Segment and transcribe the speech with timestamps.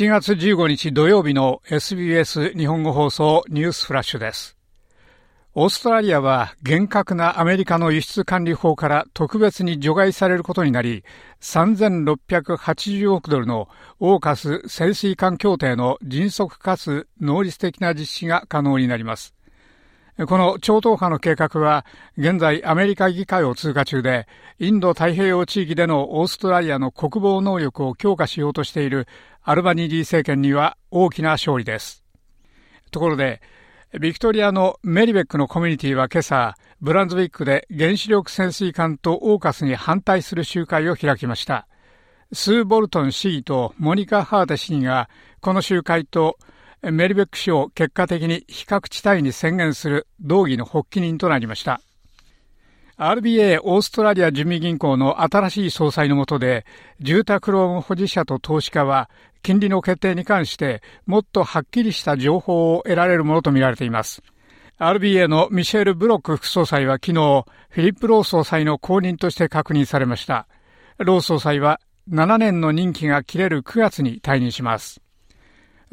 [0.00, 4.56] 7月15日土曜日の SBS 日本語放送ニュースフラッシュです。
[5.52, 11.04] オーストラリアは厳格なアメリカの輸出管理法から特別に除外されることになり、
[11.42, 13.68] 3680億ドルの
[13.98, 19.34] オーカス潜水艦協定の迅速かつ能率的な実施が可能になります。
[20.26, 21.86] この超党派の計画は、
[22.18, 24.26] 現在アメリカ議会を通過中で、
[24.58, 29.06] インド太平洋地域でのオーストラリアの国防能力を強化しようとしている
[29.42, 32.04] アルバニージー政権には大きな勝利です。
[32.90, 33.40] ところで、
[33.98, 41.66] ビクトリアのメリベックのコミュニティは今朝、ブランズウィックで原子力潜水艦とオーカスに反対する集会を開きました。
[42.32, 45.08] スー・ボルトン市議とモニカ・ハーテ市議が、
[45.40, 46.38] この集会と
[46.82, 51.80] メリベック氏を結果的に非核地帯に宣言する道義の発起人となりました。
[52.96, 56.66] RBA オーストラリア住民銀行の新しい総裁の下で、
[57.00, 59.08] 住宅ローン保持者と投資家は、
[59.42, 64.22] 金利の決定に関してもっとはっきりした情報を得られるものとみられています。
[64.78, 67.14] RBA のミシェル・ブロック副総裁は昨日、
[67.70, 70.46] フィリップ・ロー総裁の後任として確認されました。
[70.98, 75.00] ロー総裁は7年の任期が切れる9月に退任します。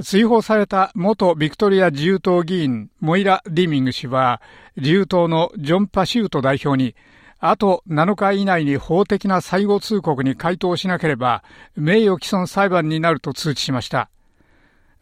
[0.03, 4.41] 追放された元ビクトリア自由党議員モイラ・ディミング氏は
[4.75, 6.95] 自由党のジョン・パシュート代表に
[7.39, 11.43] あと7日以内に法的な最後通告に回答しなければ
[11.75, 14.09] 名誉毀損裁判になると通知しました。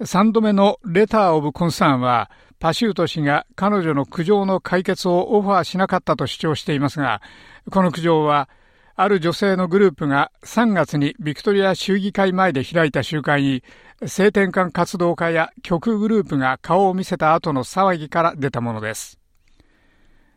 [0.02, 2.30] 3度目のレター・オブ・コンサーンは
[2.60, 7.22] パシュート氏が彼女の苦情の解決をオファーしなかったと主張していますが
[7.70, 8.50] この苦情は
[8.98, 13.64] ある女性のグループが3月にビクトリア州議会前で開いた集会に
[14.06, 19.20] 性転換活動家や極グループが顔を見せた後の騒ぎから出たものです。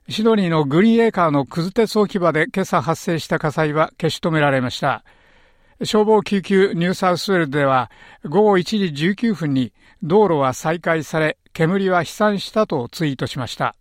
[0.09, 5.05] シドニーのグリーンエーカーのくず鉄置き場で今朝発生した火災は消し止められました。
[5.85, 7.93] 消防救急ニューサウスウェルでは
[8.25, 13.77] 午後1時19分に道路は再開され煙は飛散したとツイートしました。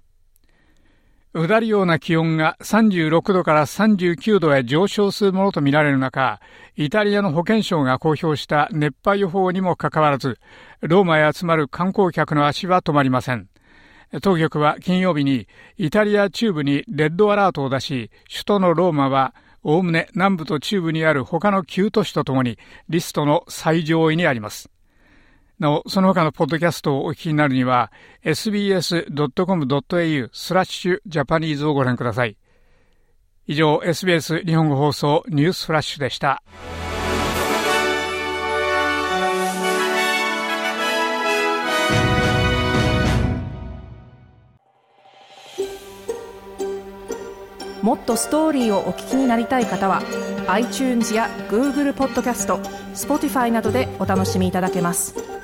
[1.33, 6.39] うだるような気温が36度から39度へ上昇するものとみられる中、
[6.75, 10.39] イタリアの保健省が公表した熱波予報にもかかわらず、
[10.81, 13.49] ローマへ集まる観光客の足は止まりません。
[14.21, 24.69] 当局は金曜日にイタリア中部にレッドアラートを出し、首都のローマはおおむね南部と中部にある他の9都市とともにリストの最上位にあります。
[25.59, 27.91] なお、その他のポッドキャストをお聞きになるには、
[28.23, 29.09] sbs.com.au
[30.31, 32.37] スラッシュジャパニーズをご覧ください。
[33.47, 36.43] 以上、SBS 日本語放送ニュースフラッシュでした。
[47.81, 50.01] もっとストーリーをお聞きになりたい方は
[50.49, 52.57] iTunes や Google ポッドキャスト
[52.93, 55.36] Spotify などでお楽しみいただけます。